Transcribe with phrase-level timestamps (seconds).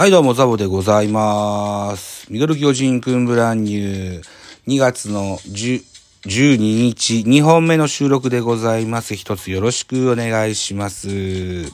[0.00, 2.32] はい、どうも、ザボでございます。
[2.32, 4.24] ミドル巨人くんブランニュー、
[4.66, 5.82] 2月の10
[6.24, 9.14] 12日、2本目の収録でございます。
[9.14, 11.70] 一つよろしくお願いします。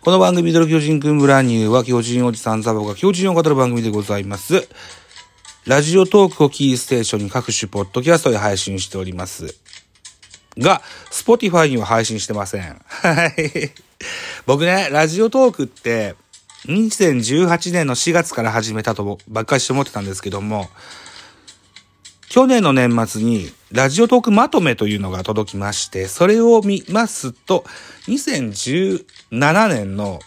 [0.00, 4.66] この番組、ミドル巨人くんブランニューは、巨人おじさんザボが巨人を語る番組でございます。
[5.66, 9.54] ラジオトークをキーステーションに各種ポッドキャストで配信しております。
[10.56, 12.80] が、Spotify には配信してません。
[12.88, 13.70] はい。
[14.46, 16.14] 僕ね、ラジオトークって、
[16.64, 20.68] 2018年の4月から始めたとばっかりして思ってたんですけども、
[22.28, 27.64] 去年の年末にラジオトークまとめというのが届きまして、それを見ますと、
[28.08, 30.20] 2017年の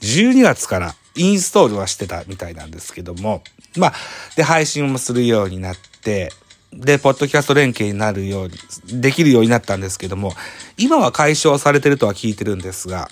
[0.00, 3.42] 12月からインストールはしてたみたいなんですけども、
[3.76, 3.92] まあ、
[4.36, 6.30] で、配信もするようになって、
[6.72, 10.34] で、ポッドキャスト連携になるように、できるようになったんですけども、
[10.76, 13.08] 今は解消されてるとは聞いてるんですが、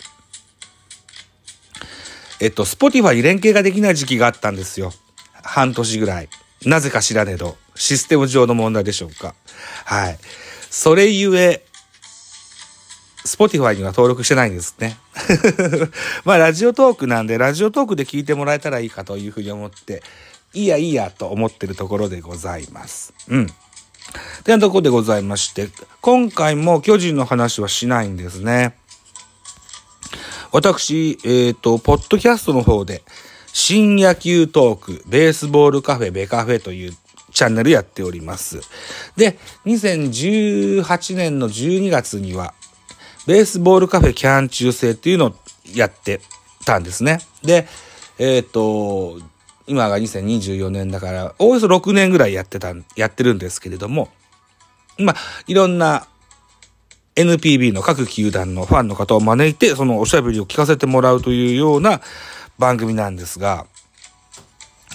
[2.41, 4.93] えっと、Spotify に連携ができない時期があったんですよ。
[5.43, 6.29] 半年ぐらい。
[6.65, 9.35] なぜか知らねえど、システム上の問題でしょうか。
[9.85, 10.19] はい。
[10.71, 11.65] それゆえ、
[13.25, 14.99] Spotify には登録してないんですね。
[16.25, 20.03] まあ、ラジオトークなんで、ラジオトークで聞いてもらえたらいいかというふうに思って、
[20.55, 23.13] いいやいいやと思ってるところでございます。
[23.29, 23.47] うん。
[24.45, 25.69] てなところでございまして、
[26.01, 28.77] 今回も巨人の話はしないんですね。
[30.53, 33.03] 私、えっ、と、ポッドキャストの方で、
[33.53, 36.93] 新野球トーク、ベースボールカフェ、ベカフェという
[37.33, 38.61] チャンネルやっております。
[39.17, 42.55] で、2018年の12月には、
[43.27, 45.35] ベースボールカフェキャン中制っていうのを
[45.75, 46.21] やって
[46.65, 47.21] たんですね。
[47.43, 47.67] で、
[48.19, 49.19] えっ、と、
[49.67, 54.09] 今が2024年だから、おおよそ6年ぐらいやってた、やってるんですけれども、
[54.99, 56.07] まあ、いろんな
[57.17, 62.03] NPB の各球団のファンの方を招いて、そのおしゃべりを聞かせてもらうというような
[62.59, 63.67] 番組なんですが、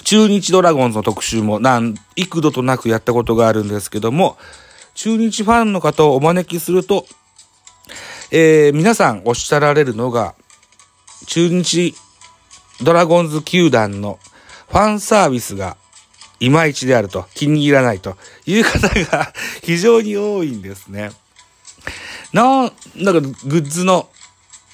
[0.03, 4.37] 中日ドラゴンズの特集も何、幾度となくやったことがあるんですけども、
[4.93, 7.05] 中日ファンの方をお招きすると、
[8.31, 10.35] えー皆さんおっしゃられるのが、
[11.25, 11.95] 中日
[12.83, 14.19] ドラゴンズ球団の
[14.69, 15.77] ファンサービスが
[16.39, 18.15] いまいちであると、気に入らないと
[18.45, 19.33] いう方が
[19.63, 21.11] 非常に多いんですね。
[22.33, 24.09] な、なんかグッズの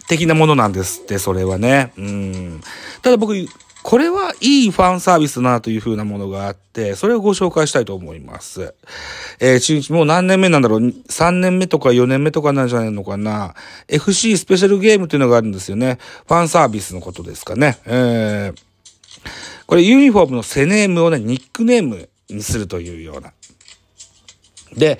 [0.07, 1.91] 的なものなんですって、それはね。
[1.97, 2.61] うん。
[3.01, 3.33] ただ僕、
[3.83, 8.75] これはいいファンサービスだなというふうなものがあって、それをご紹介したいと思います。
[9.39, 13.55] えー、中日もう何年目なんだろう ?3 年目とか4年目とかなんじゃないのかな
[13.87, 15.99] ?FC スペシャルゲームっていうのがあるんですよね。
[16.27, 17.77] ファンサービスのことですかね。
[17.85, 18.61] えー、
[19.67, 23.31] これユニフォームの背ネームをね、ニックネームにするというような。
[24.75, 24.99] で、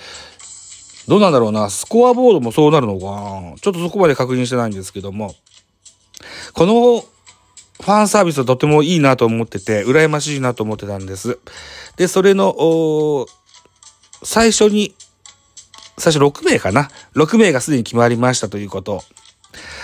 [1.08, 5.36] どうなんだろうな、スコアボードもそうなるのかなちょっとそこまで確認してないんですけども、
[6.54, 11.40] このファンサービスはとてもいいなと思ってて、羨ましいなと思ってたんです。
[11.96, 13.26] で、それの、
[14.24, 14.96] 最初に、
[15.98, 19.04] 最初6名かな ?6 名がすでに決まりましたということ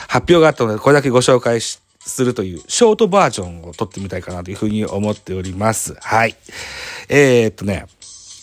[0.07, 1.81] 発表があったので、これだけご紹介す
[2.23, 5.95] るというショートバージョンを撮ってみたいかなというふうに思っております。
[6.01, 6.35] はい。
[7.09, 7.85] えー、っとね、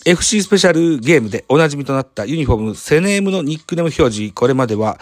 [0.03, 4.99] FC スペシャルゲームでおなじみとなったユニフォーム、セネームのニックネーム表示、これまでは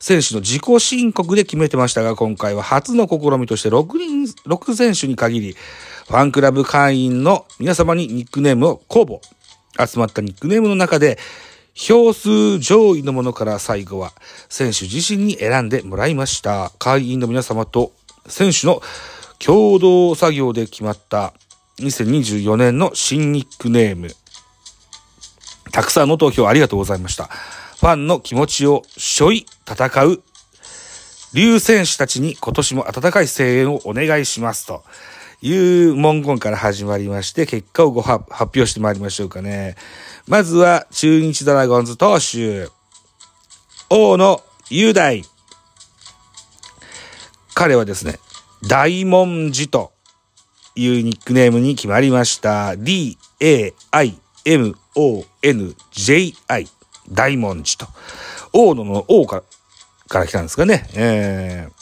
[0.00, 5.56] 選手の自己申告で決めてましたが、今回は初の試みとして6人、6選手に限り、
[6.08, 9.20] ファンクラブ会員の皆様にニックネームを公募。
[9.86, 11.16] 集まったニックネームの中で、
[11.72, 14.12] 票数上位のものから最後は
[14.48, 16.72] 選手自身に選んでもらいました。
[16.80, 17.92] 会員の皆様と
[18.26, 18.82] 選手の
[19.38, 21.34] 共同作業で決まった
[21.78, 24.10] 2024年の新ニックネーム。
[25.72, 27.24] たくさんの投票ありがとうございました。
[27.26, 30.22] ファンの気持ちを背負い戦う、
[31.32, 34.82] 竜選手たちに今年も温かい声援をお願いしますと
[35.40, 39.76] いう文言から始まりまして、結果をご発表してまいりましょうかね。
[40.26, 42.68] まずは中日ドラゴンズ投手、
[43.88, 45.24] 大野雄大。
[47.54, 48.18] 彼はですね、
[48.68, 49.92] 大文字と
[50.74, 52.76] いうニックネームに決まりました。
[52.76, 56.68] D, A, I, M, D-A-I-M-O-N-J-I
[57.12, 57.86] 大文字と。
[58.52, 59.42] 大野の王から
[60.08, 60.88] から来たんですかね。
[60.94, 61.80] えー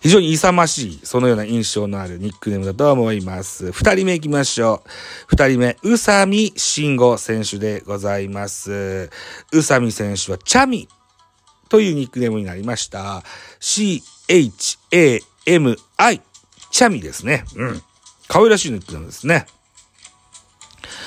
[0.00, 3.70] 非常に勇ましい、そのような印象のあるニックネームだと思います。
[3.70, 4.88] 二人目行きましょう。
[5.26, 9.10] 二人目、宇佐美慎吾選手でございます。
[9.52, 10.88] 宇佐美選手はチャミ
[11.68, 13.22] というニックネームになりました。
[13.60, 15.22] C-H-A-M-I
[16.70, 17.44] チャミですね。
[17.56, 17.82] うん。
[18.26, 19.44] 可愛らしいニックネームですね。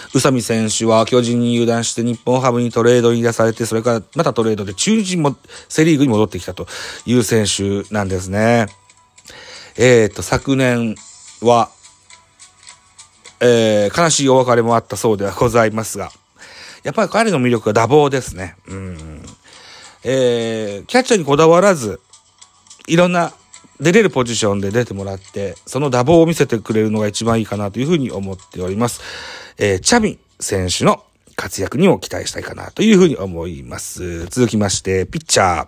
[0.10, 5.36] 宇佐美選手は巨人に入団して日本ハムにトレードに出されて、それからまたトレードで中日も
[5.70, 6.68] セリーグに戻ってきたと
[7.06, 8.68] いう選手なんですね。
[9.78, 10.96] えっ、と、昨年
[11.42, 11.70] は、
[13.40, 16.12] えー、悲しいお別れもあったそうではございますが、
[16.84, 18.56] やっぱり彼の魅力は打棒ですね。
[18.68, 19.24] うん。
[20.04, 22.02] えー、キャッチャーにこだわらず、
[22.88, 23.34] いろんな
[23.80, 29.02] 出れるポジションで出てもらって、その打棒を見せてくれるのが一番いいかなというふうに思っております。
[29.58, 31.04] えー、チャミ選手の
[31.36, 34.26] 活躍にも期待したいかなというふうに思います。
[34.26, 35.68] 続きまして、ピッチャ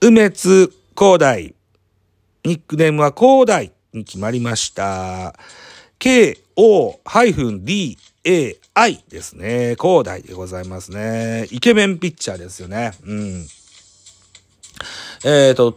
[0.00, 1.54] 梅津広大。
[2.44, 5.34] ニックネームは広大に決まりました。
[5.98, 6.34] K-O-D-A-I
[9.08, 9.76] ですね。
[9.80, 11.46] 広大でございますね。
[11.50, 12.92] イケメンピッチャーですよね。
[13.04, 13.46] うん。
[15.24, 15.74] えっ、ー、と、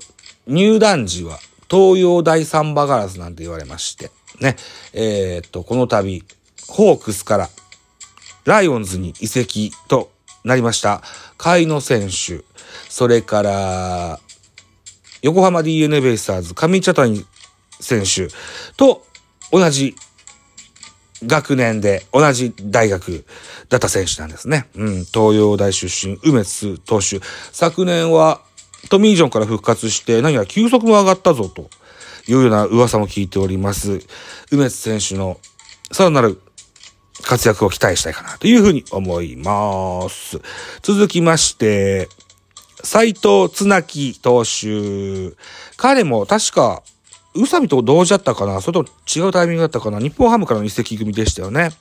[0.48, 1.40] 入団時は
[1.70, 4.56] 東洋大サンバガラスなんて言われまして、ね。
[4.94, 6.24] えっ、ー、と、この度、
[6.72, 7.50] ホークスから
[8.46, 10.10] ライオンズに移籍と
[10.46, 11.02] なりました。
[11.38, 12.46] 海野選手、
[12.88, 14.20] それから、
[15.22, 17.26] 横浜 DNA ベイスターズ、上茶谷
[17.82, 18.30] 選手
[18.78, 19.06] と
[19.52, 19.96] 同じ
[21.26, 23.26] 学年で同じ大学
[23.68, 24.68] だった選手なんですね。
[24.76, 27.20] うん、東洋大出身、梅津投手。
[27.52, 28.42] 昨年は
[28.90, 31.70] トミージョンから復活して、何や球速も上がったぞと
[32.28, 34.00] いうような噂も聞いております。
[34.52, 35.38] 梅津選手の
[35.92, 36.42] さらなる
[37.22, 40.42] 活躍を期待したいかなというふうに思います。
[40.82, 42.10] 続きまして、
[42.84, 45.36] 斎藤綱木投手。
[45.78, 46.84] 彼も確か、
[47.34, 48.60] 宇佐美と同時だったかな？
[48.60, 50.00] それと違うタイミングだったかな？
[50.00, 51.72] 日本ハムからの移籍組でしたよね。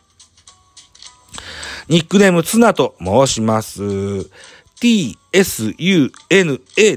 [1.88, 4.30] ニックネームツナと申します。
[4.80, 6.16] t-s-u-n-a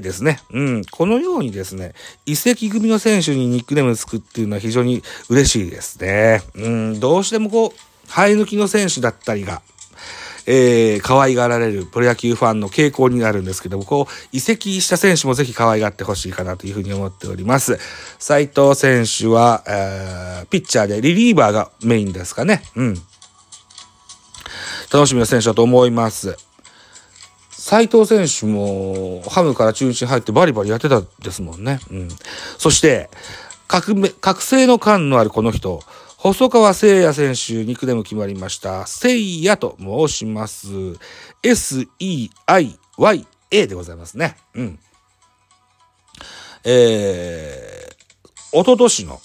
[0.00, 0.40] ですね。
[0.52, 0.84] うん。
[0.84, 1.94] このようにですね、
[2.24, 6.42] 移籍組の選手にニックネームつくっていうのは非常に嬉しいですね。
[6.54, 7.00] うん。
[7.00, 7.78] どうしてもこう、
[8.14, 9.62] 生え抜きの選手だったりが、
[10.46, 17.78] えー、可愛がられるプロ野球ファンの傾向になるんですけども、こう、移籍した選手もぜひ可愛がってほしいかなというふうに思っております。
[18.18, 22.62] 斉藤選手は、えー、ピッチャーでリリーバーがメインですかね。
[22.76, 22.94] うん。
[24.92, 26.36] 楽しみな選手だと思います。
[27.50, 31.80] 斉藤選手もハムから中日に入ってバリバリやってたですもんね。
[31.90, 32.08] うん。
[32.58, 33.08] そして、
[33.66, 35.80] 覚覚醒の感のあるこの人、
[36.24, 38.86] 細川聖也選手、ニックネーム決まりました。
[38.86, 40.68] 聖也と申します。
[41.42, 42.06] S-E-I-Y-A
[43.66, 44.34] でございますね。
[44.54, 44.78] うん。
[46.64, 49.20] えー、おととしの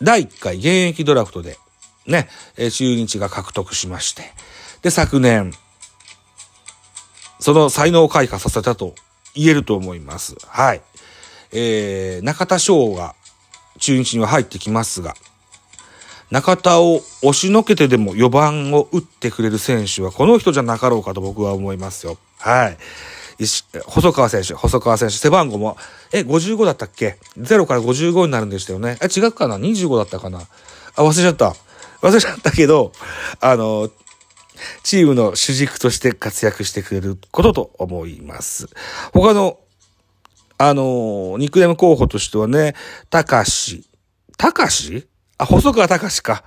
[0.00, 1.58] 第1回現役ドラフトで、
[2.06, 4.22] ね、中日が獲得しまして、
[4.82, 5.52] で、昨年、
[7.40, 8.94] その才能を開花させたと
[9.34, 10.36] 言えると思います。
[10.46, 10.82] はい。
[11.50, 13.16] えー、中田翔が
[13.80, 15.14] 中日には入ってきますが、
[16.30, 22.16] 中田を押しのけてでも4番を打ってくれる選手はこの人じゃなかろうかと僕は思いますよ。
[22.38, 22.78] はい。
[23.86, 25.76] 細川選手、細川選手、背番号も、
[26.12, 28.96] え、55だったっけ ?0 から55になるんでしたよね。
[29.02, 30.40] え、違うかな ?25 だったかな？
[30.94, 31.54] あ、忘れちゃった。
[32.00, 32.92] 忘れちゃったけど、
[33.40, 33.90] あの、
[34.84, 38.68] チームの主軸として活躍してくれることと思います。
[39.12, 39.58] 他の、
[40.56, 42.76] あの、ニックネーム候補としてはね、
[43.10, 43.88] たかし、
[44.38, 45.08] たかし？
[45.36, 46.44] あ、細川隆か。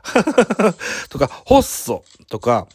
[1.10, 2.68] とか、ホッソとか、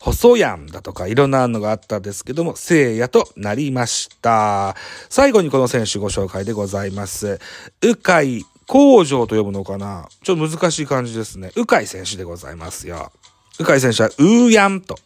[0.00, 4.74] 細やんだとか、いろんなのがあったんですけども、聖夜となりました。
[5.08, 7.38] 最後にこの選手ご紹介でございます。
[7.82, 10.08] うかい工場と呼ぶのかな？
[10.22, 11.52] ちょっと難しい感じですね。
[11.54, 13.12] うかい選手でございますよ。
[13.58, 14.98] うかい選手は、うーやんと、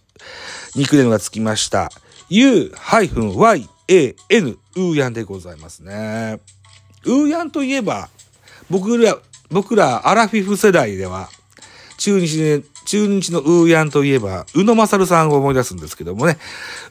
[0.77, 1.91] ニックネームがつきました。
[2.31, 3.69] u-y-a-n、
[4.77, 6.41] うーやんでございますね。
[7.05, 8.09] うーやんといえば、
[8.71, 9.19] 僕ら、
[9.51, 11.29] 僕らアラフィフ世代では、
[11.99, 16.39] 中日で、中日のウーヤンといえば、宇野正さんを思い出すんですけどもね、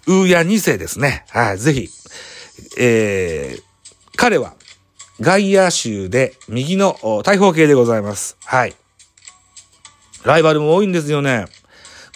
[0.07, 1.25] ウーヤン2世ですね。
[1.29, 1.89] はい、ぜひ、
[2.77, 3.63] えー、
[4.15, 4.55] 彼は
[5.19, 8.37] 外野手で右の大砲系でございます。
[8.43, 8.75] はい。
[10.23, 11.45] ライバルも多いんですよね。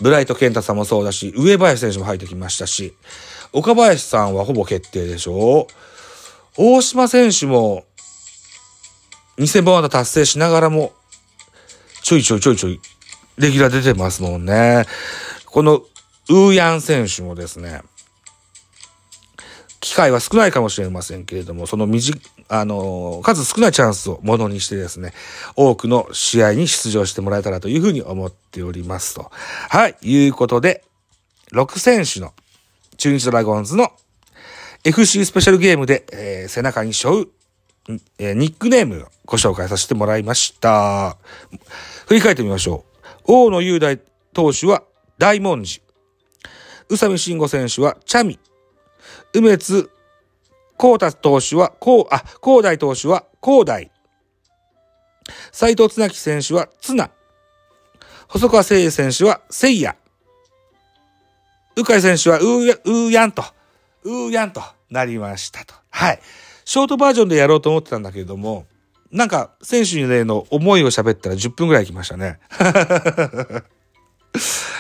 [0.02, 2.96] ブライト健太さんもそうだし、上林選手も入ってきましたし、
[3.54, 5.74] 岡林さんはほぼ決定でしょう。
[6.58, 7.86] 大島選手も
[9.38, 10.94] 2000本安打達成しながらも、
[12.02, 12.80] ちょいちょいちょいちょい、
[13.38, 14.86] レギュラー出てますもんね。
[15.46, 15.84] この、
[16.30, 17.82] ウーヤン選手もですね、
[19.80, 25.14] 機会は少ないかもしれませんけれども、その短、あの、数少ないチャンスをものにしてですね、
[25.56, 29.32] 多くの試合に出場してもらえたらというふうに思っておりますと。
[29.70, 30.84] はい、いうことで、
[31.54, 32.34] 6選手の
[32.98, 33.92] 中日ドラゴンズの
[34.84, 37.28] FC スペシャルゲームで、えー、背中に背負う
[38.18, 41.18] えー、ニックネームご紹介させてもらいました。
[42.08, 43.12] 振り返ってみましょう。
[43.26, 44.00] 大野雄大
[44.34, 44.84] 投手は
[45.18, 45.82] 大文字。
[46.90, 48.40] 宇佐美慎吾選手はチャミ。
[49.34, 49.90] 梅津
[50.78, 53.92] 光太投手はこう、あ、光大投手は光大。
[55.52, 57.10] 斉藤綱木選手はツナ。
[58.28, 59.96] 細川誠也選手はセイヤ。
[61.76, 63.44] 鵜飼選手はウーウーヤンと、
[64.04, 65.76] ウーヤンとなりましたと。
[65.90, 66.20] はい。
[66.68, 68.66] ショートバージョンでやろうと思ってたんだけれども、
[69.10, 72.42] なんか、選手にの思いを喋ったら10分くらい来ましたね。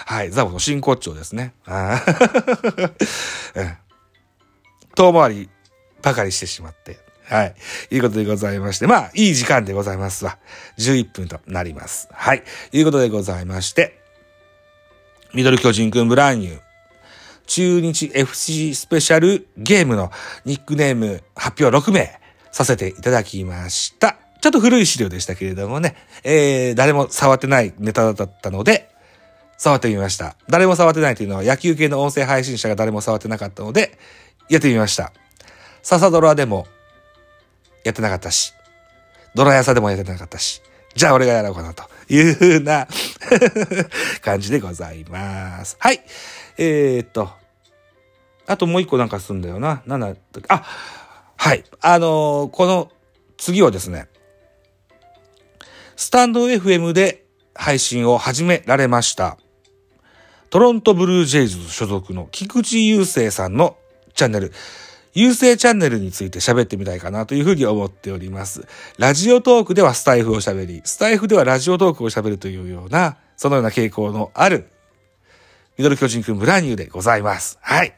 [0.06, 1.54] はい、ザボの真骨頂ですね。
[4.96, 5.50] 遠回り
[6.02, 7.00] ばかりしてしまって。
[7.24, 7.56] はい。
[7.90, 8.88] いうことでございまして。
[8.88, 10.38] まあ、いい時間でございますわ。
[10.78, 12.10] 11分となります。
[12.12, 12.44] はい。
[12.74, 13.98] いうことでございまして。
[15.34, 16.67] ミドル巨人くんブランニュー。
[17.48, 20.12] 中日 FC スペシャルゲームの
[20.46, 22.20] ニックネーム発表6名
[22.52, 24.18] させていただきました。
[24.42, 28.90] ちょっと古い資料でしたけれどもね、えー、誰も触ってないネタだったので、
[29.58, 30.36] 触ってみました。
[30.48, 33.98] 誰も触ってないというのは野球系の音声配信者が誰も触ってなかったので、
[34.50, 35.12] やってみました。
[35.82, 36.68] 笹ドラでも
[37.84, 38.54] やってなかったし、
[39.34, 40.62] ドラ屋さでもやってなかったし、
[40.96, 42.88] じゃあ俺がやろうかなというふうな
[44.22, 45.78] 感じでございます。
[45.80, 46.02] はい。
[46.58, 47.30] えー、っと、
[48.48, 49.84] あともう一個なんかすんだよな。
[49.86, 50.14] なんだ
[50.48, 50.64] あ、
[51.36, 51.64] はい。
[51.82, 52.92] あのー、この
[53.38, 54.08] 次はですね、
[55.96, 59.38] スタンド FM で配信を始められました。
[60.50, 63.78] トロントブルージェイズ所属の菊池雄星さんの
[64.14, 64.54] チャンネル、
[65.14, 68.66] 優勢チャンネルについて喋ってみたいかなというふうに思っております。
[68.98, 74.70] ラジオトークではスタイフを喋り、スタイフではラジオトークを喋るというような、そのような傾向のある、
[75.78, 77.60] ミドル巨人くんブランニューでございます。
[77.62, 77.94] はい。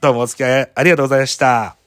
[0.00, 1.81] どうもお付き合いありがとうございました。